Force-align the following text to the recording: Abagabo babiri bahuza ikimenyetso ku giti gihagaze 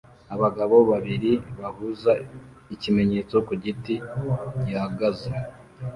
Abagabo 0.35 0.75
babiri 0.91 1.31
bahuza 1.59 2.11
ikimenyetso 2.73 3.35
ku 3.47 3.53
giti 3.63 3.95
gihagaze 4.65 5.29